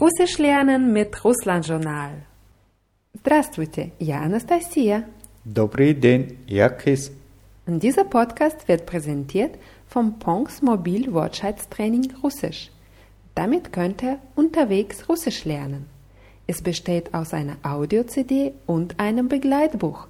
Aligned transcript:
Russisch 0.00 0.38
lernen 0.38 0.92
mit 0.92 1.24
Russland-Journal. 1.24 2.10
Здравствуйте, 3.14 3.92
я 3.98 4.20
Анастасия. 4.22 5.04
Добрый 5.44 5.94
день, 5.94 6.38
я 6.46 6.68
Chris. 6.68 7.10
Und 7.66 7.82
dieser 7.82 8.04
Podcast 8.04 8.68
wird 8.68 8.84
präsentiert 8.84 9.58
vom 9.86 10.18
Pongs 10.18 10.60
Mobil 10.60 11.12
Wortschatz-Training 11.12 12.12
Russisch. 12.22 12.70
Damit 13.34 13.72
könnt 13.72 14.02
ihr 14.02 14.18
unterwegs 14.34 15.08
Russisch 15.08 15.44
lernen. 15.44 15.86
Es 16.46 16.62
besteht 16.62 17.14
aus 17.14 17.32
einer 17.32 17.56
Audio-CD 17.62 18.52
und 18.66 19.00
einem 19.00 19.28
Begleitbuch. 19.28 20.06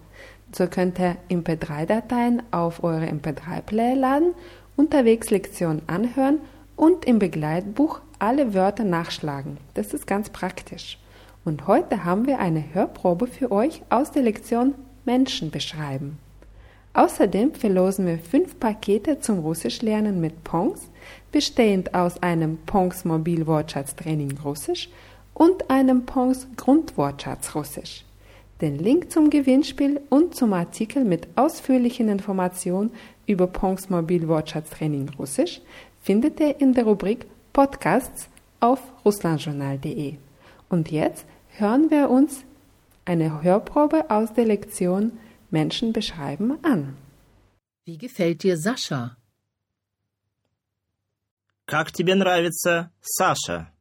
So 0.53 0.67
könnt 0.67 0.99
ihr 0.99 1.17
MP3-Dateien 1.31 2.43
auf 2.51 2.85
eure 2.85 3.07
MP3-Player 3.07 3.97
laden, 3.97 4.35
unterwegs 4.77 5.31
Lektionen 5.31 5.83
anhören 5.87 6.41
und 6.82 7.06
im 7.06 7.20
Begleitbuch 7.20 8.00
alle 8.18 8.56
Wörter 8.56 8.84
nachschlagen. 8.84 9.58
Das 9.76 9.94
ist 9.94 10.08
ganz 10.08 10.32
praktisch. 10.32 10.98
Und 11.46 11.68
heute 11.68 12.06
haben 12.06 12.26
wir 12.26 12.40
eine 12.40 12.74
Hörprobe 12.74 13.28
für 13.28 13.52
euch 13.52 13.84
aus 13.92 14.10
der 14.10 14.24
Lektion 14.24 14.74
Menschen 15.06 15.52
beschreiben. 15.52 16.18
Außerdem 16.94 17.54
verlosen 17.54 18.08
wir 18.08 18.18
fünf 18.18 18.60
Pakete 18.60 19.20
zum 19.20 19.38
Russischlernen 19.40 20.20
mit 20.22 20.44
Pongs, 20.44 20.90
bestehend 21.32 21.94
aus 21.94 22.24
einem 22.24 22.58
Pongs 22.66 23.06
Mobilwortschatztraining 23.06 24.40
Russisch 24.44 24.90
und 25.36 25.70
einem 25.70 26.08
Pongs 26.08 26.48
Grundwortschatz 26.58 27.54
Russisch. 27.54 28.06
Den 28.60 28.80
Link 28.80 29.12
zum 29.12 29.30
Gewinnspiel 29.30 30.02
und 30.10 30.34
zum 30.34 30.54
Artikel 30.54 31.04
mit 31.04 31.28
ausführlichen 31.36 32.10
Informationen 32.10 32.90
über 33.28 33.46
Pongs 33.46 33.92
Mobilwortschatztraining 33.92 35.10
Russisch 35.20 35.62
findet 36.01 36.41
ihr 36.41 36.61
in 36.61 36.75
der 36.75 36.85
Rubrik 36.85 37.27
Podcasts 37.53 38.29
auf 38.61 38.81
russlandjournal.de. 39.05 40.17
Und 40.69 40.91
jetzt 40.91 41.27
hören 41.59 41.91
wir 41.91 42.11
uns 42.11 42.45
eine 43.05 43.43
Hörprobe 43.43 44.11
aus 44.11 44.33
der 44.35 44.45
Lektion 44.45 45.19
Menschen 45.51 45.93
beschreiben 45.93 46.59
an. 46.65 46.97
Wie 47.85 47.99
gefällt 47.99 48.43
dir 48.43 48.57
Sascha? 48.57 49.17
Как 51.67 51.91
тебе 51.91 52.15
нравится 52.15 52.93
Саша? 53.01 53.73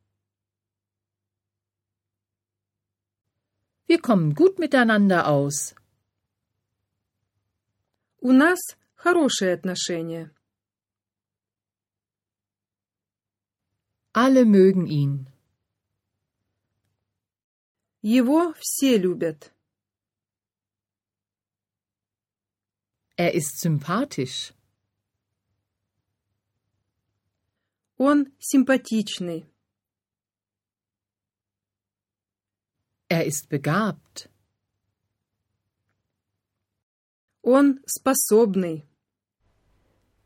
Wir 3.87 3.99
kommen 4.01 4.33
gut 4.33 4.57
miteinander 4.57 5.27
aus. 5.27 5.75
У 8.19 8.31
нас 8.31 8.59
хорошие 8.95 9.53
отношения. 9.53 10.31
Alle 14.13 14.45
mögen 14.45 14.87
ihn. 14.87 15.27
Его 18.01 18.53
все 18.59 18.97
любят. 18.97 19.51
Er 23.17 23.33
ist 23.33 23.59
sympathisch. 23.59 24.53
Он 27.97 28.33
симпатичный. 28.39 29.45
Er 33.07 33.25
ist 33.25 33.47
begabt. 33.49 34.29
Он 37.41 37.79
способный. 37.85 38.85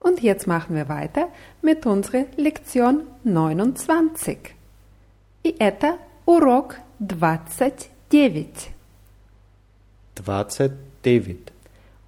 Und 0.04 0.22
jetzt 0.22 0.48
machen 0.48 0.76
wir 0.76 0.88
weiter 0.90 1.30
mit 1.62 1.86
unserer 1.86 2.26
Lektion 2.38 3.04
29. 3.24 4.56
И 5.44 5.56
это 5.60 5.98
урок 6.26 6.76
29. 7.00 8.72
29. 10.16 11.52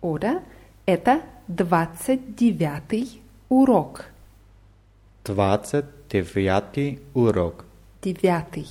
Oder 0.01 0.41
это 0.85 1.21
29 1.47 3.21
урок. 3.49 4.05
29 5.27 6.99
урок. 7.13 7.65
Девятый. 8.03 8.67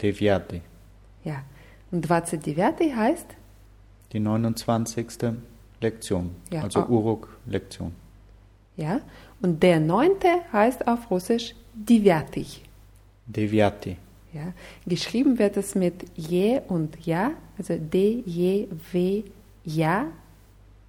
9. 0.00 0.62
Ja. 1.24 1.42
Und 1.90 2.08
29 2.08 2.94
heißt? 2.94 3.26
Die 4.12 4.20
29. 4.20 5.06
Lektion. 5.80 6.36
Ja, 6.50 6.62
Also 6.62 6.80
oh. 6.80 6.92
Urok-Lektion. 6.92 7.92
Ja. 8.76 9.00
Und 9.42 9.62
der 9.62 9.80
neunte 9.80 10.28
heißt 10.52 10.86
auf 10.86 11.10
Russisch 11.10 11.54
Девятый. 11.74 12.46
9. 13.26 13.96
Ja. 14.32 14.52
Geschrieben 14.86 15.38
wird 15.38 15.56
es 15.56 15.74
mit 15.74 16.04
Je 16.16 16.60
und 16.68 17.04
Ja, 17.04 17.32
also 17.58 17.76
D, 17.76 18.22
Je, 18.26 18.68
W, 18.92 19.24
Ja, 19.64 20.06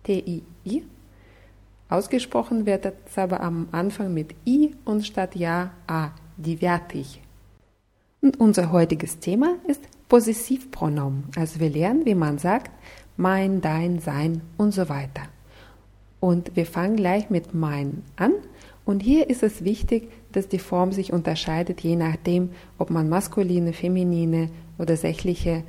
T, 0.03 0.19
I, 0.19 0.43
I. 0.65 0.83
Ausgesprochen 1.89 2.65
wird 2.65 2.85
es 2.85 3.17
aber 3.17 3.41
am 3.41 3.67
Anfang 3.71 4.13
mit 4.13 4.35
I 4.45 4.75
und 4.85 5.05
statt 5.05 5.35
Ja, 5.35 5.71
A, 5.87 6.11
Девятый. 6.37 7.05
Und 8.21 8.39
unser 8.39 8.71
heutiges 8.71 9.19
Thema 9.19 9.55
ist 9.67 9.81
Possessivpronomen. 10.07 11.25
Also 11.35 11.59
wir 11.59 11.69
lernen, 11.69 12.05
wie 12.05 12.15
man 12.15 12.37
sagt, 12.37 12.71
mein, 13.17 13.61
dein, 13.61 13.99
sein 13.99 14.41
und 14.57 14.73
so 14.73 14.87
weiter. 14.89 15.23
Und 16.25 16.55
wir 16.55 16.65
fangen 16.65 16.95
gleich 16.95 17.29
mit 17.29 17.53
mein 17.53 18.03
an. 18.15 18.33
Und 18.85 19.01
hier 19.01 19.29
ist 19.29 19.43
es 19.43 19.63
wichtig, 19.63 20.09
dass 20.31 20.47
die 20.47 20.59
Form 20.59 20.91
sich 20.91 21.13
unterscheidet, 21.13 21.81
je 21.81 21.95
nachdem, 21.95 22.51
ob 22.77 22.89
man 22.89 23.09
maskuline, 23.09 23.73
feminine 23.73 24.49
oder 24.77 24.97
sächliche 24.97 25.63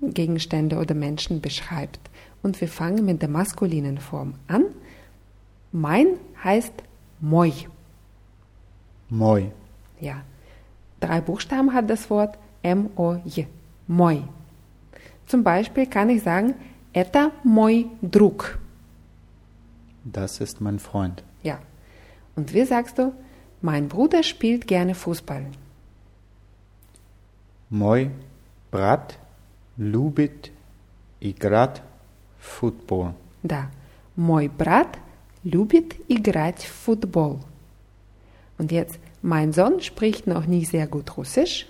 Gegenstände 0.00 0.78
oder 0.78 0.94
Menschen 0.94 1.40
beschreibt. 1.40 2.00
Und 2.42 2.60
wir 2.60 2.68
fangen 2.68 3.04
mit 3.04 3.22
der 3.22 3.28
maskulinen 3.28 3.98
Form 3.98 4.34
an. 4.46 4.64
Mein 5.72 6.06
heißt 6.42 6.72
moi. 7.20 7.52
Moi. 9.08 9.50
Ja. 10.00 10.22
Drei 11.00 11.20
Buchstaben 11.20 11.72
hat 11.72 11.88
das 11.90 12.08
Wort 12.10 12.38
M-O-J. 12.62 13.46
Moi. 13.86 14.22
Zum 15.26 15.42
Beispiel 15.42 15.86
kann 15.86 16.10
ich 16.10 16.22
sagen, 16.22 16.54
это 16.92 17.30
мой 17.44 17.86
друг. 18.00 18.58
Das 20.04 20.40
ist 20.40 20.60
mein 20.60 20.78
Freund. 20.78 21.22
Ja. 21.42 21.58
Und 22.36 22.52
wie 22.54 22.64
sagst 22.64 22.98
du, 22.98 23.12
mein 23.60 23.88
Bruder 23.88 24.22
spielt 24.22 24.66
gerne 24.66 24.94
Fußball. 24.94 25.46
Мой 27.70 28.10
брат 28.70 29.18
любит 29.76 30.52
играть 31.20 31.82
в 32.38 32.46
футбол. 32.46 33.14
Да. 33.42 33.70
Мой 34.14 34.48
брат 34.48 34.98
любит 35.42 35.96
играть 36.08 36.62
в 36.62 36.72
футбол. 36.72 37.40
Und 38.58 38.72
jetzt, 38.72 38.98
mein 39.22 39.52
Sohn 39.52 39.80
spricht 39.80 40.26
noch 40.26 40.46
nicht 40.46 40.70
sehr 40.70 40.86
gut 40.86 41.16
Russisch. 41.16 41.66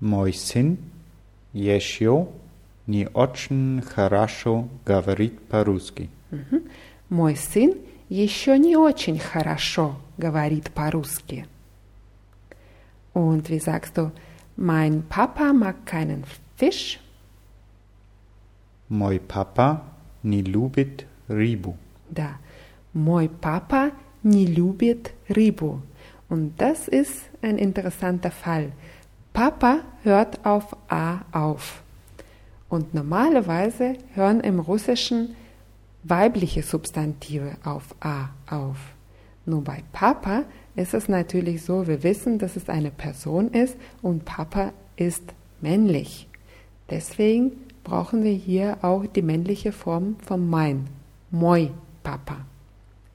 Мой 0.00 0.32
сын 0.32 0.78
еще 1.52 2.26
не 2.88 3.08
очень 3.08 3.82
хорошо 3.82 4.68
говорит 4.84 5.40
по-русски. 5.48 6.10
Мой 7.08 7.36
сын 7.36 7.74
еще 8.08 8.58
не 8.58 8.76
очень 8.76 9.18
хорошо 9.18 9.96
говорит 10.18 10.70
по-русски. 10.72 11.46
Und 13.14 13.48
wie 13.48 13.60
sagst 13.60 13.96
du, 13.96 14.10
mein 14.56 15.04
Papa 15.08 15.52
mag 15.52 15.86
keinen 15.86 16.24
Fisch? 16.56 16.98
Мой 18.88 19.18
папа 19.18 19.82
не 20.22 20.42
любит 20.42 21.06
рыбу. 21.28 21.76
Да. 22.10 22.38
Мой 22.92 23.28
Papa 23.28 23.92
nie 24.22 24.46
любит 24.46 25.12
рыбу. 25.28 25.80
Und 26.28 26.58
das 26.58 26.88
ist 26.88 27.30
ein 27.42 27.58
interessanter 27.58 28.30
Fall. 28.30 28.72
Papa 29.32 29.80
hört 30.02 30.44
auf 30.44 30.76
A 30.88 31.20
auf. 31.32 31.82
Und 32.69 32.93
normalerweise 32.93 33.95
hören 34.13 34.41
im 34.41 34.59
Russischen 34.59 35.35
weibliche 36.03 36.63
Substantive 36.63 37.57
auf 37.63 37.95
A 37.99 38.29
auf. 38.49 38.77
Nur 39.45 39.63
bei 39.63 39.83
Papa 39.91 40.43
ist 40.75 40.93
es 40.93 41.09
natürlich 41.09 41.63
so, 41.63 41.87
wir 41.87 42.03
wissen, 42.03 42.37
dass 42.37 42.55
es 42.55 42.69
eine 42.69 42.91
Person 42.91 43.49
ist 43.49 43.75
und 44.01 44.23
Papa 44.23 44.71
ist 44.95 45.23
männlich. 45.59 46.27
Deswegen 46.89 47.51
brauchen 47.83 48.23
wir 48.23 48.33
hier 48.33 48.77
auch 48.83 49.05
die 49.07 49.21
männliche 49.21 49.71
Form 49.71 50.15
von 50.25 50.47
mein. 50.47 50.87
Moi 51.31 51.71
Papa. 52.03 52.37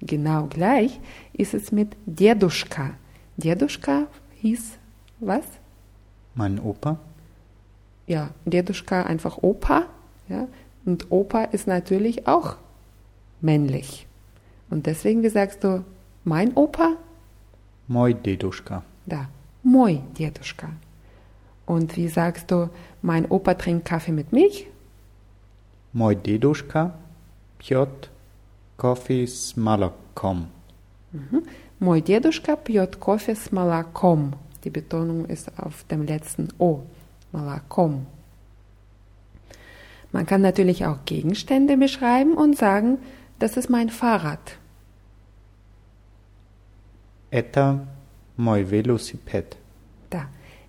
Genau 0.01 0.47
gleich 0.47 1.01
ist 1.33 1.55
es 1.55 1.73
mit 1.73 1.97
Deduschka. 2.06 2.91
Deduschka 3.37 4.06
hieß 4.41 4.79
was? 5.21 5.45
Mein 6.35 6.59
Opa? 6.61 6.99
ja, 8.06 8.31
Deduschka 8.45 9.03
einfach 9.03 9.39
Opa. 9.43 9.87
Ja? 10.29 10.49
Und 10.85 11.11
Opa 11.11 11.45
ist 11.45 11.67
natürlich 11.67 12.27
auch 12.27 12.56
männlich. 13.41 14.06
Und 14.71 14.87
deswegen, 14.87 15.23
wie 15.23 15.29
sagst 15.29 15.65
du, 15.65 15.85
mein 16.25 16.55
Opa? 16.55 16.97
Moi 17.87 18.15
Deduschka. 18.15 18.83
Da, 19.06 19.29
moi 19.62 20.01
Deduschka. 20.19 20.71
Und 21.67 21.97
wie 21.97 22.09
sagst 22.09 22.51
du, 22.51 22.71
mein 23.03 23.31
Opa 23.31 23.55
trinkt 23.55 23.87
Kaffee 23.87 24.12
mit 24.12 24.33
Milch? 24.33 24.67
Moi 25.93 26.15
Deduschka, 26.15 26.95
pjot 27.59 28.11
Kaffee 28.77 29.25
s 29.25 29.56
Malakom. 29.56 30.49
Mhm. 31.12 31.43
Moi 31.79 32.01
Deduschka, 32.01 32.56
pjot 32.56 33.01
Kaffee 33.01 33.33
s 33.33 33.53
Malakom. 33.53 34.33
Die 34.65 34.71
Betonung 34.71 35.27
ist 35.27 35.51
auf 35.59 35.85
dem 35.85 36.05
letzten 36.05 36.49
O 36.59 36.83
Malakom. 37.33 38.06
Man 40.12 40.25
kann 40.25 40.42
natürlich 40.42 40.86
auch 40.86 41.06
Gegenstände 41.06 41.77
beschreiben 41.77 42.33
und 42.33 42.57
sagen, 42.57 42.98
das 43.38 43.57
ist 43.57 43.69
mein 43.69 43.89
Fahrrad. 43.89 44.57
Это 47.31 47.86
мой 48.38 48.63
велосипед. 48.63 49.56
Da, 50.10 50.27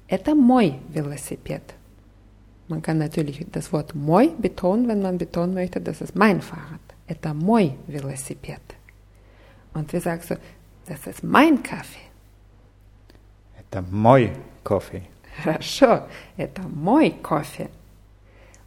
это 0.09 0.35
мой 0.35 0.79
велосипед. 0.91 1.63
Man 2.69 2.83
kann 2.83 2.99
natürlich 2.99 3.47
das 3.51 3.73
Wort 3.73 3.95
мой 3.95 4.29
betonen, 4.39 4.87
wenn 4.89 5.01
man 5.03 5.19
betonen 5.19 5.55
möchte, 5.55 5.81
das 5.81 6.01
ist 6.03 6.15
mein 6.15 6.43
Fahrrad. 6.43 6.81
Это 7.09 7.35
мой 7.35 7.75
велосипед. 7.89 8.61
Und 9.73 9.93
wie 9.93 10.01
sagst 10.01 10.31
du, 10.31 10.37
das 10.87 11.07
ist 11.07 11.25
mein 11.25 11.63
Kaffee. 11.63 12.11
Это 13.59 13.83
мой 13.91 14.33
кофе. 14.63 15.03
Хорошо, 15.43 16.07
это 16.37 16.63
мой 16.63 17.15
Kaffee. 17.23 17.69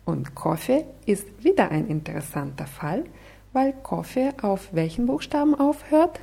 Und 0.06 0.36
Kaffee 0.36 0.86
ist 1.06 1.26
wieder 1.44 1.70
ein 1.70 1.88
interessanter 1.88 2.68
Fall, 2.68 3.06
weil 3.54 3.74
Kaffee 3.84 4.32
auf 4.42 4.74
welchen 4.74 5.06
Buchstaben 5.06 5.56
aufhört? 5.56 6.20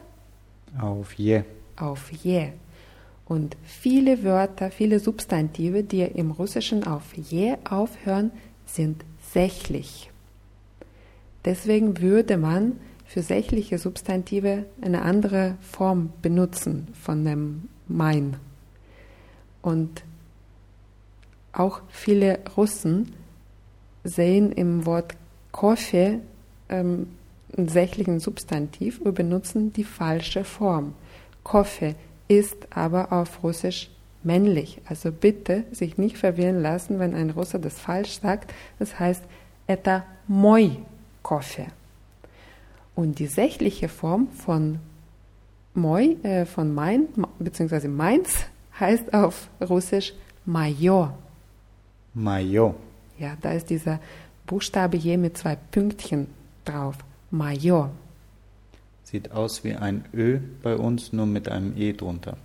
Auf 0.78 1.14
je. 1.14 1.42
Auf 1.76 2.10
je. 2.12 2.50
Und 3.26 3.56
viele 3.64 4.24
Wörter, 4.24 4.70
viele 4.70 4.98
Substantive, 4.98 5.84
die 5.84 6.02
im 6.02 6.32
Russischen 6.32 6.84
auf 6.84 7.14
je 7.14 7.56
aufhören, 7.68 8.32
sind 8.66 9.04
sächlich. 9.32 10.10
Deswegen 11.44 12.00
würde 12.00 12.36
man 12.36 12.72
für 13.06 13.22
sächliche 13.22 13.78
Substantive 13.78 14.66
eine 14.80 15.02
andere 15.02 15.56
Form 15.60 16.12
benutzen 16.22 16.88
von 17.00 17.24
dem 17.24 17.68
mein. 17.88 18.36
Und 19.62 20.02
auch 21.54 21.82
viele 21.88 22.40
Russen 22.56 23.12
sehen 24.04 24.52
im 24.52 24.86
Wort 24.86 25.14
Kaffee 25.52 26.20
ähm, 26.68 27.08
einen 27.56 27.68
sächlichen 27.68 28.20
Substantiv 28.20 29.00
und 29.00 29.14
benutzen 29.14 29.72
die 29.72 29.84
falsche 29.84 30.44
Form. 30.44 30.94
Kaffee 31.44 31.96
ist 32.28 32.68
aber 32.70 33.12
auf 33.12 33.42
Russisch 33.42 33.90
männlich. 34.22 34.80
Also 34.86 35.10
bitte 35.10 35.64
sich 35.72 35.98
nicht 35.98 36.16
verwirren 36.16 36.62
lassen, 36.62 36.98
wenn 36.98 37.14
ein 37.14 37.30
Russe 37.30 37.58
das 37.58 37.78
falsch 37.78 38.20
sagt. 38.20 38.52
Das 38.78 38.98
heißt, 38.98 39.24
это 39.66 40.04
мой 40.28 40.76
Kaffee. 41.22 41.66
Und 42.94 43.18
die 43.18 43.26
sächliche 43.26 43.88
Form 43.88 44.28
von 44.28 44.78
moi, 45.74 46.16
äh, 46.22 46.44
von 46.44 46.74
mein, 46.74 47.08
beziehungsweise 47.38 47.88
meins, 47.88 48.30
heißt 48.78 49.14
auf 49.14 49.48
Russisch 49.60 50.12
Major. 50.44 51.16
Мое. 52.14 52.74
Ja, 53.18 53.36
da 53.40 53.52
ist 53.52 53.70
dieser 53.70 54.00
Buchstabe 54.46 54.96
je 54.96 55.16
mit 55.16 55.36
zwei 55.36 55.56
Pünktchen 55.56 56.26
drauf. 56.64 56.96
Major. 57.30 57.90
Sieht 59.04 59.30
aus 59.30 59.62
wie 59.64 59.74
ein 59.74 60.04
Ö 60.12 60.40
bei 60.62 60.76
uns, 60.76 61.12
nur 61.12 61.26
mit 61.26 61.48
einem 61.48 61.76
E 61.76 61.92
drunter. 61.92 62.36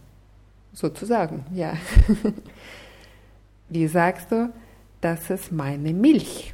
Sozusagen, 0.74 1.46
ja. 1.54 1.74
Wie 3.70 3.88
sagst 3.88 4.32
du, 4.32 4.52
das 5.02 5.30
ist 5.30 5.52
meine 5.52 5.94
Milch? 5.94 6.54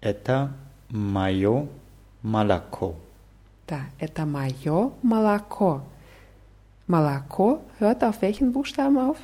Это 0.00 0.50
мое 0.90 1.66
молоко. 2.22 2.94
Da, 3.66 3.80
это 3.98 4.26
мое 4.26 4.92
молоко. 5.02 5.82
Молоко 6.86 7.62
hört 7.78 8.04
auf 8.04 8.22
welchen 8.22 8.52
Buchstaben 8.52 8.98
auf? 8.98 9.18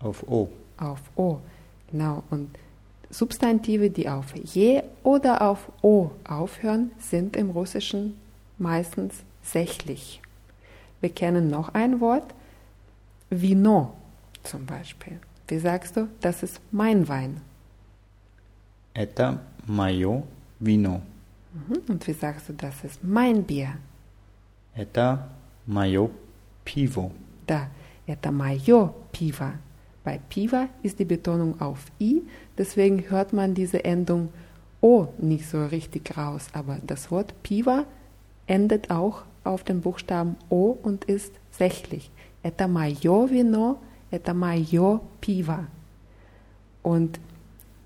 Auf 0.00 0.22
O. 0.26 0.48
Auf 0.78 1.00
O. 1.16 1.40
Genau. 1.92 2.22
Und 2.30 2.50
Substantive, 3.10 3.90
die 3.90 4.08
auf 4.08 4.34
je 4.36 4.82
oder 5.02 5.42
auf 5.42 5.70
o 5.82 6.10
aufhören, 6.24 6.90
sind 6.98 7.36
im 7.36 7.50
Russischen 7.50 8.16
meistens 8.58 9.14
sächlich. 9.42 10.20
Wir 11.00 11.10
kennen 11.10 11.48
noch 11.48 11.74
ein 11.74 12.00
Wort, 12.00 12.34
Vino 13.30 13.94
zum 14.42 14.66
Beispiel. 14.66 15.20
Wie 15.46 15.58
sagst 15.58 15.96
du, 15.96 16.08
das 16.20 16.42
ist 16.42 16.60
mein 16.70 17.08
Wein? 17.08 17.40
Это 18.94 19.38
мое 19.66 20.22
вино. 20.58 21.00
Mhm. 21.52 21.82
Und 21.88 22.06
wie 22.06 22.12
sagst 22.12 22.48
du, 22.48 22.52
das 22.52 22.84
ist 22.84 23.02
mein 23.02 23.44
Bier? 23.44 23.78
Это 24.74 25.28
мое 25.66 26.10
пиво. 26.64 27.10
Da, 27.46 27.68
это 28.06 28.32
мое 28.32 28.92
пиво. 29.12 29.52
Bei 30.04 30.20
Piva 30.28 30.68
ist 30.82 30.98
die 30.98 31.04
Betonung 31.04 31.60
auf 31.60 31.86
i, 32.00 32.22
deswegen 32.56 33.10
hört 33.10 33.32
man 33.32 33.54
diese 33.54 33.84
Endung 33.84 34.30
o 34.80 35.08
nicht 35.18 35.48
so 35.48 35.66
richtig 35.66 36.16
raus. 36.16 36.48
Aber 36.52 36.78
das 36.86 37.10
Wort 37.10 37.34
Piva 37.42 37.84
endet 38.46 38.90
auch 38.90 39.22
auf 39.44 39.64
den 39.64 39.80
Buchstaben 39.80 40.36
o 40.48 40.76
und 40.82 41.04
ist 41.04 41.32
sächlich. 41.50 42.10
Это 42.42 42.68
мое 42.68 43.28
вино, 43.28 43.78
это 44.10 44.34
мое 44.34 45.00
пиво. 45.20 45.66
Und 46.82 47.20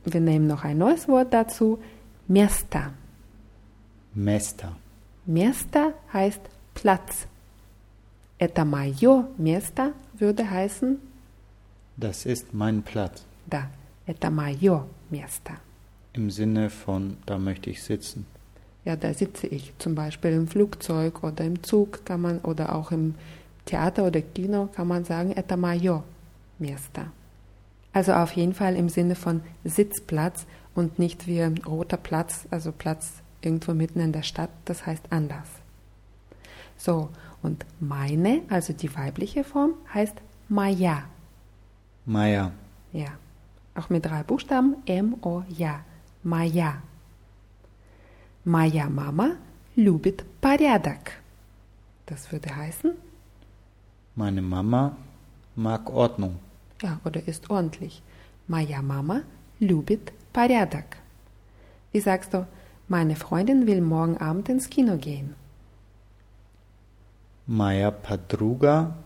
wir 0.05 0.21
nehmen 0.21 0.47
noch 0.47 0.65
ein 0.65 0.79
neues 0.79 1.09
Wort 1.09 1.33
dazu, 1.33 1.79
место. 2.29 2.93
Место. 4.15 4.73
Место 5.25 5.95
heißt 6.13 6.43
Platz. 6.75 7.27
Это 8.39 8.65
мое 8.65 9.27
место 9.39 9.93
würde 10.19 10.49
heißen 10.51 10.99
Das 11.97 12.27
ist 12.27 12.55
mein 12.55 12.83
Platz. 12.83 13.25
Да, 13.47 13.71
это 14.07 14.31
мое 14.31 14.85
место. 15.11 15.53
Im 16.15 16.31
Sinne 16.31 16.71
von, 16.71 17.17
da 17.27 17.39
möchte 17.39 17.71
ich 17.71 17.83
sitzen. 17.83 18.27
Ja, 18.85 18.97
da 18.97 19.15
sitze 19.15 19.47
ich. 19.47 19.73
Zum 19.79 19.95
Beispiel 19.95 20.33
im 20.33 20.49
Flugzeug 20.49 21.23
oder 21.23 21.45
im 21.45 21.63
Zug 21.63 22.05
kann 22.05 22.21
man 22.21 22.41
oder 22.41 22.75
auch 22.75 22.91
im 22.91 23.15
Theater 23.65 24.07
oder 24.07 24.21
Kino 24.21 24.69
kann 24.75 24.89
man 24.89 25.05
sagen, 25.05 25.33
это 25.33 25.57
мое 25.57 26.03
место. 26.59 27.07
Also 27.93 28.13
auf 28.13 28.33
jeden 28.33 28.55
Fall 28.55 28.75
im 28.77 28.89
Sinne 28.89 29.15
von 29.15 29.43
Sitzplatz 29.65 30.47
und 30.75 30.99
nicht 30.99 31.27
wie 31.27 31.43
ein 31.43 31.59
roter 31.59 31.99
Platz, 31.99 32.47
also 32.51 32.73
Platz 32.73 33.13
irgendwo 33.43 33.75
mitten 33.75 34.01
in 34.01 34.13
der 34.13 34.23
Stadt, 34.23 34.51
das 34.65 34.87
heißt 34.87 35.05
anders. 35.11 35.49
So, 36.77 37.11
und 37.43 37.65
meine, 37.81 38.43
also 38.49 38.73
die 38.73 38.95
weibliche 38.97 39.45
Form, 39.45 39.75
heißt 39.93 40.15
моя. 40.49 41.05
Моя. 42.07 42.53
Ja, 42.93 43.09
auch 43.75 43.89
mit 43.91 44.05
drei 44.05 44.23
Buchstaben 44.23 44.77
M-O-Ja. 44.87 45.81
Моя. 46.23 46.83
Моя 48.45 48.89
мама 48.89 49.37
любит 49.77 50.25
порядок. 50.41 51.13
Das 52.07 52.31
würde 52.33 52.55
heißen, 52.55 52.93
Meine 54.15 54.43
Mama 54.43 54.97
mag 55.57 55.89
Ordnung. 55.91 56.39
ja, 56.83 57.01
oder 57.05 57.27
ist 57.27 57.49
ordentlich. 57.51 58.03
Моя 58.49 58.83
мама 58.83 59.23
любит 59.61 60.13
порядок. 60.33 60.85
Wie 61.93 62.01
sagst 62.01 62.35
du, 62.35 62.47
meine 62.89 63.17
Freundin 63.17 63.67
will 63.67 63.81
morgen 63.81 64.17
Abend 64.19 64.49
ins 64.49 64.69
Kino 64.69 64.97
gehen? 64.97 65.35
Моя 67.47 67.91
подруга 67.91 68.97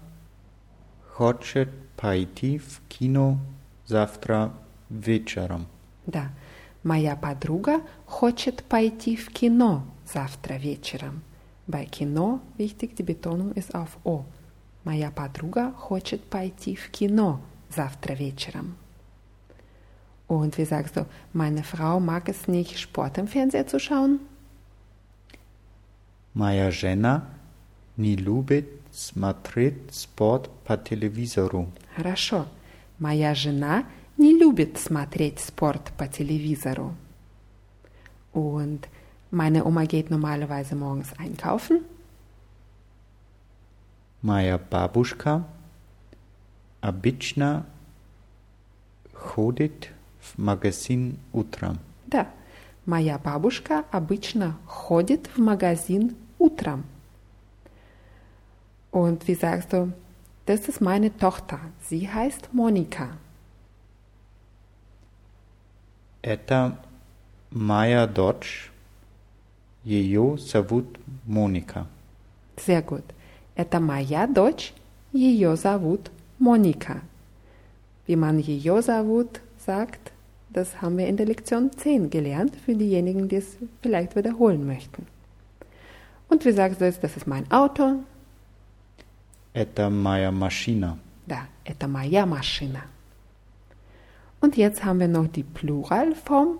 хочет 1.14 1.68
пойти 2.00 2.58
в 2.58 2.80
кино 2.88 3.38
завтра 3.86 4.52
вечером. 4.90 5.66
Да, 6.06 6.30
моя 6.82 7.16
подруга 7.16 7.80
хочет 8.06 8.62
пойти 8.64 9.16
в 9.16 9.30
кино 9.30 9.84
завтра 10.12 10.54
вечером. 10.54 11.22
Bei 11.68 11.84
Kino 11.84 12.40
wichtig, 12.58 12.94
die 12.94 13.02
Betonung 13.02 13.52
ist 13.52 13.74
auf 13.74 13.98
O. 14.04 14.24
Моя 14.84 15.10
подруга 15.10 15.72
хочет 15.72 16.22
пойти 16.22 16.76
в 16.76 16.90
кино 16.90 17.40
завтра 17.74 18.14
вечером. 18.14 18.76
Und 20.28 20.58
wie 20.58 20.64
sagst 20.64 20.96
du, 20.96 21.06
meine 21.32 21.62
Frau 21.62 22.00
mag 22.00 22.28
es 22.28 22.48
nicht, 22.48 22.78
Sport 22.78 23.18
im 23.18 23.26
Fernseher 23.28 23.66
zu 23.66 23.78
schauen? 23.80 24.20
Моя 26.34 26.70
жена 26.70 27.24
не 27.96 28.14
любит 28.14 28.68
смотреть 28.92 29.94
спорт 29.94 30.50
по 30.64 30.76
телевизору. 30.76 31.70
Хорошо. 31.96 32.46
Моя 32.98 33.34
жена 33.34 33.84
не 34.16 34.38
любит 34.38 34.78
смотреть 34.78 35.40
спорт 35.40 35.92
по 35.98 36.06
телевизору. 36.08 36.94
Und 38.32 38.88
meine 39.30 39.64
Oma 39.64 39.86
geht 39.86 40.10
normalerweise 40.10 40.74
morgens 40.74 41.12
einkaufen. 41.18 41.84
Моя 44.22 44.58
бабушка 44.58 45.46
обычно 46.80 47.66
ходит 49.12 49.90
в 50.20 50.38
магазин 50.38 51.18
утром. 51.32 51.78
Да, 52.06 52.28
моя 52.86 53.18
бабушка 53.18 53.84
обычно 53.90 54.56
ходит 54.66 55.28
в 55.34 55.38
магазин 55.38 56.16
утром. 56.38 56.84
Und 58.90 59.26
wie 59.28 59.34
sagst 59.34 59.72
du, 59.72 59.92
das 60.46 60.68
ist 60.68 60.80
meine 60.80 61.16
Tochter. 61.16 61.58
Sie 61.82 62.08
heißt 62.08 62.52
Monika. 62.52 63.16
Это 66.22 66.76
моя 67.50 68.06
дочь. 68.06 68.70
Ее 69.84 70.36
зовут 70.38 70.98
Моника. 71.24 71.86
Sehr 72.56 72.82
gut. 72.82 73.04
Это 73.54 73.80
моя 73.80 74.26
дочь. 74.26 74.72
Ее 75.12 75.56
зовут 75.56 76.10
Monika. 76.38 77.02
Wie 78.06 78.16
man 78.16 78.38
ее 78.38 78.82
зовут 78.82 79.40
sagt, 79.58 80.12
das 80.50 80.80
haben 80.80 80.96
wir 80.96 81.06
in 81.06 81.16
der 81.16 81.26
Lektion 81.26 81.70
10 81.72 82.10
gelernt, 82.10 82.56
für 82.64 82.74
diejenigen, 82.74 83.28
die 83.28 83.36
es 83.36 83.56
vielleicht 83.82 84.16
wiederholen 84.16 84.66
möchten. 84.66 85.06
Und 86.28 86.44
wie 86.44 86.52
sagst 86.52 86.80
du 86.80 86.84
jetzt, 86.84 87.02
das 87.02 87.16
ist 87.16 87.26
mein 87.26 87.50
Auto? 87.50 88.02
Это 89.52 89.90
моя 89.90 90.30
машина. 90.30 90.98
Да, 91.26 91.46
это 91.64 91.88
моя 91.88 92.26
машина. 92.26 92.82
Und 94.40 94.56
jetzt 94.56 94.84
haben 94.84 95.00
wir 95.00 95.08
noch 95.08 95.28
die 95.28 95.42
Pluralform 95.42 96.58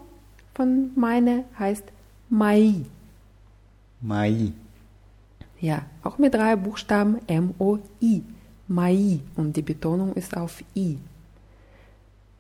von 0.55 0.91
meine, 0.97 1.45
heißt 1.59 1.85
mai. 2.31 2.87
Мои. 4.01 4.53
Ja, 5.61 5.85
auch 6.03 6.19
mit 6.19 6.35
drei 6.35 6.57
Buchstaben 6.57 7.21
M-O-I. 7.27 8.23
Mai. 8.69 9.21
Und 9.37 9.57
die 9.57 9.63
Betonung 9.63 10.15
ist 10.15 10.37
auf 10.37 10.63
I. 10.75 10.99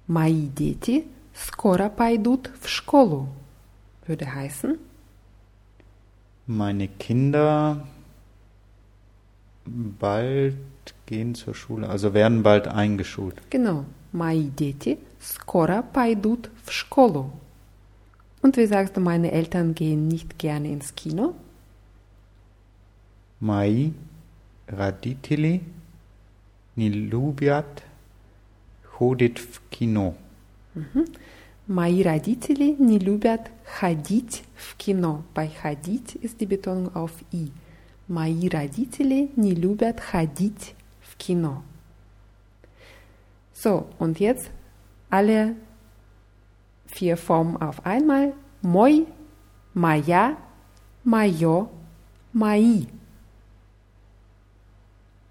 Мои 0.09 0.47
дети 0.47 1.05
скоро 1.35 1.89
пойдут 1.89 2.51
в 2.61 2.69
школу. 2.69 3.29
Würde 4.07 4.33
heißen, 4.33 4.79
Meine 6.47 6.87
Kinder 6.87 7.85
bald 9.65 10.55
gehen 11.07 11.35
zur 11.35 11.55
Schule, 11.55 11.89
also 11.89 12.15
werden 12.15 12.43
bald 12.43 12.69
eingeschult. 12.69 13.37
genau, 13.51 13.85
мои 14.13 14.49
дети 14.49 14.99
скоро 15.21 15.83
пойдут 15.83 16.51
в 16.65 16.73
школу. 16.73 17.33
Und 18.43 18.57
wie 18.57 18.67
sagst 18.67 18.97
du, 18.97 19.01
meine 19.01 19.33
Eltern 19.33 19.75
gehen 19.75 20.07
nicht 20.09 20.39
gerne 20.39 20.69
ins 20.69 20.95
Kino? 20.95 21.35
Мои 23.41 23.93
родители 24.67 25.63
не 26.77 26.89
любят 26.89 27.83
ходить 28.83 29.39
в 29.39 29.61
кино. 29.69 30.15
Мои 31.67 32.03
родители 32.03 32.77
не 32.79 32.99
любят 32.99 33.51
ходить 33.65 34.45
в 34.57 34.77
кино. 34.77 35.25
Bei 35.35 35.49
ходить 35.49 36.15
ist 36.15 36.41
die 36.41 36.47
Betonung 36.47 36.95
auf 36.95 37.13
i. 37.33 37.51
Мои 38.09 38.49
родители 38.49 39.31
не 39.37 39.53
любят 39.53 40.01
ходить 40.01 40.75
в 41.01 41.17
кино. 41.17 41.63
So, 43.53 43.87
und 43.99 44.21
jetzt 44.21 44.51
alle 45.11 45.57
vier 46.87 47.17
Formen 47.17 47.57
auf 47.57 47.85
einmal. 47.85 48.35
Мой, 48.63 49.07
моя, 49.75 50.37
моё, 51.05 51.69
мои. 52.33 52.87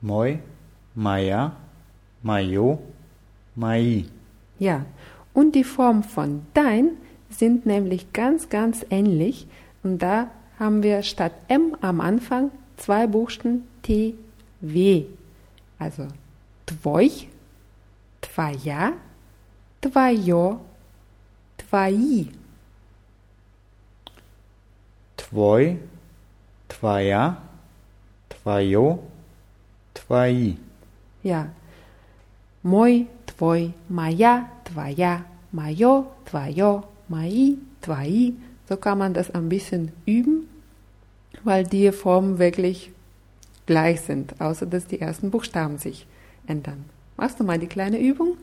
Мой, 0.01 0.41
моя, 0.95 1.53
мое, 2.23 2.79
мои. 3.55 4.05
Ja, 4.59 4.85
und 5.33 5.55
die 5.55 5.63
Form 5.63 6.03
von 6.03 6.45
dein 6.53 6.91
sind 7.29 7.65
nämlich 7.65 8.13
ganz, 8.13 8.49
ganz 8.49 8.85
ähnlich. 8.89 9.47
Und 9.83 9.99
da 9.99 10.29
haben 10.57 10.83
wir 10.83 11.03
statt 11.03 11.33
M 11.47 11.75
am 11.81 12.01
Anfang 12.01 12.51
zwei 12.79 13.07
Buchstaben 13.07 13.63
T, 13.81 14.15
W. 14.61 15.07
Also 15.77 16.07
твой, 16.65 17.29
твоя, 18.21 18.97
твое, 19.81 20.59
твои. 21.57 22.27
Твой, 25.15 25.79
твоя, 26.67 27.39
твое, 28.29 28.99
твои. 29.93 30.57
Ja, 31.23 31.49
мой, 32.63 33.07
твой, 33.25 33.73
моя, 33.89 34.49
твоя, 34.63 35.25
мое, 35.51 36.05
твое, 36.29 36.83
мои, 37.07 37.57
твои. 37.81 38.35
So 38.67 38.77
kann 38.77 38.97
man 38.97 39.13
das 39.13 39.29
ein 39.31 39.49
bisschen 39.49 39.91
üben, 40.05 40.47
weil 41.44 41.64
die 41.64 41.92
Formen 41.92 42.38
wirklich 42.38 42.90
gleich 43.66 44.00
sind, 44.00 44.40
außer 44.40 44.66
dass 44.66 44.86
die 44.86 45.00
ersten 45.00 45.30
Buchstaben 45.30 45.78
sich 45.78 46.06
ändern. 46.46 46.84
Machst 47.16 47.38
du 47.38 47.44
mal 47.44 47.58
die 47.58 47.66
kleine 47.66 48.00
Übung? 48.00 48.36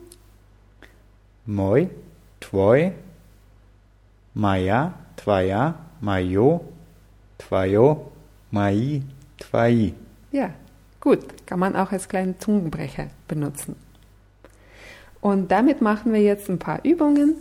Moi, 1.44 1.88
tvoj, 2.40 2.92
maja, 4.34 4.94
tvoja, 5.16 5.74
majo, 6.00 6.64
tvojo, 7.38 8.12
mai, 8.50 9.02
tvoi. 9.38 9.92
Ja, 10.30 10.50
gut. 11.00 11.46
Kann 11.46 11.58
man 11.58 11.76
auch 11.76 11.92
als 11.92 12.08
kleinen 12.08 12.38
Zungenbrecher 12.38 13.08
benutzen. 13.26 13.74
Und 15.20 15.50
damit 15.50 15.80
machen 15.80 16.12
wir 16.12 16.20
jetzt 16.20 16.48
ein 16.48 16.58
paar 16.58 16.84
Übungen. 16.84 17.36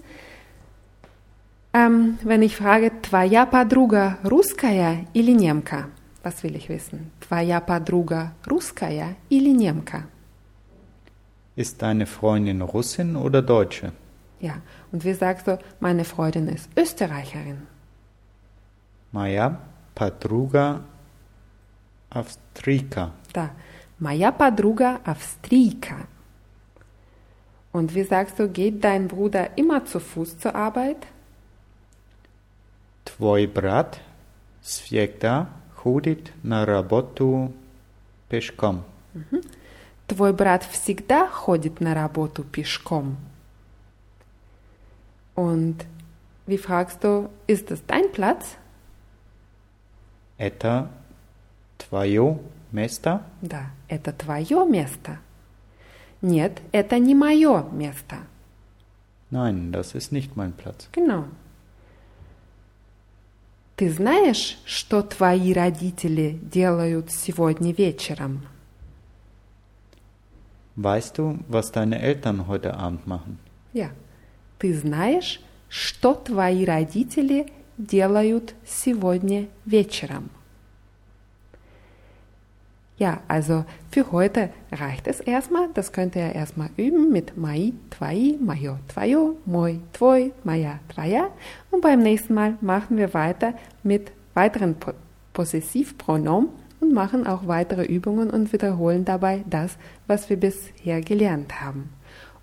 Ähm, 1.75 2.19
wenn 2.23 2.43
ich 2.43 2.57
frage, 2.57 2.91
твоя 3.01 3.47
подруга 3.47 4.19
русская 4.23 5.07
или 5.15 5.33
немка? 5.33 5.89
Was 6.23 6.43
will 6.43 6.55
ich 6.55 6.69
wissen? 6.69 7.11
Твоя 7.21 7.61
подруга 7.61 8.33
русская 8.47 9.17
или 9.31 9.51
немка? 9.51 10.05
Ist 11.57 11.83
deine 11.83 12.07
Freundin 12.07 12.63
Russin 12.63 13.17
oder 13.17 13.43
Deutsche? 13.43 13.93
Ja, 14.41 14.55
und 14.91 15.05
wie 15.05 15.15
sagst 15.15 15.47
du, 15.47 15.59
meine 15.81 16.05
Freundin 16.05 16.49
ist 16.49 16.69
Österreicherin? 16.77 17.67
Моя 19.13 19.61
подруга 19.95 20.83
Австрийка. 22.11 23.13
Da, 23.33 23.51
моя 23.99 24.33
подруга 24.33 25.01
австрийка. 25.05 26.07
Und 27.73 27.95
wie 27.95 28.03
sagst 28.03 28.39
du, 28.39 28.49
geht 28.49 28.85
dein 28.85 29.09
Bruder 29.09 29.57
immer 29.57 29.85
zu 29.87 29.99
Fuß 29.99 30.39
zur 30.39 30.55
Arbeit? 30.55 31.07
Твой 33.16 33.48
брат 33.48 34.00
всегда 34.62 35.50
ходит 35.76 36.32
на 36.44 36.66
работу 36.66 37.54
пешком. 38.28 38.84
Твой 40.08 40.34
брат 40.34 40.64
всегда 40.64 41.28
ходит 41.28 41.80
на 41.80 41.94
работу 41.94 42.44
пешком. 42.44 43.18
Und 45.36 45.86
wie 46.48 46.58
fragst 46.58 47.04
du, 47.04 47.30
ist 47.48 47.70
das 47.72 47.86
dein 47.86 48.12
Platz? 48.12 48.58
Это 50.38 50.90
твое 51.78 52.40
место? 52.72 53.24
Да, 53.42 53.72
это 53.88 54.12
твое 54.12 54.66
место. 54.66 55.20
Нет, 56.22 56.62
это 56.72 57.00
не 57.00 57.16
мое 57.16 57.64
место. 57.72 58.18
Nein, 59.30 59.72
das 59.72 59.94
ist 59.94 60.12
nicht 60.12 60.36
mein 60.36 60.54
Platz. 60.54 60.90
Genau. 60.92 61.26
Ты 63.78 63.92
знаешь, 63.92 64.58
что 64.66 65.04
твои 65.04 65.54
родители 65.54 66.40
делают 66.42 67.12
сегодня 67.12 67.72
вечером? 67.72 68.42
Weißt 70.76 71.20
du, 71.20 71.38
was 71.48 71.72
deine 71.72 72.02
Eltern 72.02 72.48
heute 72.48 72.76
Abend 72.76 73.06
machen? 73.06 73.38
Ja. 73.74 73.92
Ты 74.58 74.74
знаешь, 74.74 75.40
что 75.70 76.16
твои 76.16 76.66
родители 76.66 77.54
делают 77.78 78.56
сегодня 78.66 79.48
вечером? 79.66 80.32
Ja, 82.98 83.20
also 83.28 83.64
für 83.92 84.12
heute 84.12 84.50
reicht 84.72 85.06
es 85.08 85.20
erstmal. 85.20 85.70
Das 85.76 85.92
könnt 85.92 86.16
ihr 86.16 86.34
erstmal 86.34 86.70
üben 86.78 87.12
mit 87.12 87.38
Mai, 87.38 87.74
Twai, 87.92 88.36
Mayo, 88.40 88.80
Twayo, 88.88 89.38
Moi, 89.46 89.76
Twoi, 89.94 90.32
Maya, 90.44 90.80
Traya. 90.90 91.30
Und 91.70 91.82
beim 91.82 92.02
nächsten 92.02 92.34
Mal 92.34 92.58
machen 92.60 92.98
wir 92.98 93.14
weiter 93.14 93.54
mit 93.84 94.12
weiteren 94.34 94.76
po 94.76 94.94
Possessivpronomen 95.34 96.50
und 96.80 96.94
machen 96.94 97.28
auch 97.28 97.46
weitere 97.46 97.84
Übungen 97.86 98.32
und 98.32 98.52
wiederholen 98.54 99.06
dabei 99.06 99.44
das, 99.48 99.78
was 100.08 100.32
wir 100.32 100.38
bisher 100.38 101.02
gelernt 101.02 101.62
haben. 101.62 101.90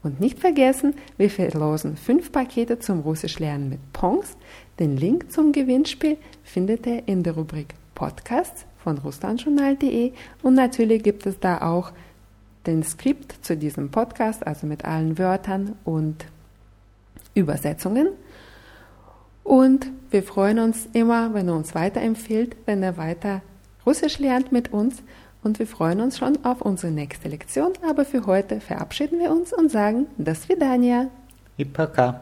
Und 0.05 0.21
nicht 0.21 0.39
vergessen, 0.39 0.95
wir 1.17 1.31
verlosen 1.31 1.97
fünf 1.97 2.31
Pakete 2.31 2.79
zum 2.79 3.01
Russisch 3.01 3.41
lernen 3.41 3.69
mit 3.71 3.93
Pongs. 3.93 4.37
Den 4.79 4.97
Link 4.97 5.33
zum 5.33 5.51
Gewinnspiel 5.51 6.19
findet 6.45 6.87
ihr 6.87 7.09
in 7.09 7.25
der 7.25 7.35
Rubrik 7.35 7.75
Podcasts 7.97 8.67
von 8.84 8.98
russlandjournal.de 8.98 10.14
und 10.42 10.54
natürlich 10.54 11.04
gibt 11.04 11.26
es 11.26 11.40
da 11.40 11.62
auch 11.62 11.92
den 12.66 12.84
Skript 12.84 13.34
zu 13.46 13.58
diesem 13.58 13.90
Podcast, 13.90 14.46
also 14.46 14.68
mit 14.68 14.86
allen 14.86 15.18
Wörtern 15.18 15.76
und 15.86 16.26
Übersetzungen. 17.34 18.10
Und 19.44 19.88
wir 20.12 20.24
freuen 20.24 20.60
uns 20.60 20.88
immer, 20.94 21.34
wenn 21.34 21.48
er 21.48 21.56
uns 21.56 21.74
weiterempfiehlt, 21.74 22.56
wenn 22.66 22.84
er 22.84 22.98
weiter 22.98 23.42
Russisch 23.86 24.20
lernt 24.20 24.52
mit 24.52 24.72
uns. 24.72 25.02
Und 25.42 25.58
wir 25.58 25.68
freuen 25.68 26.02
uns 26.02 26.18
schon 26.18 26.44
auf 26.44 26.62
unsere 26.62 26.92
nächste 26.92 27.30
Lektion. 27.30 27.72
Aber 27.90 28.06
für 28.06 28.26
heute 28.26 28.60
verabschieden 28.60 29.20
wir 29.20 29.32
uns 29.32 29.54
und 29.54 29.72
sagen, 29.72 30.08
das 30.18 30.50
Vidania. 30.50 31.08
И 31.58 31.66
пока. 31.66 32.22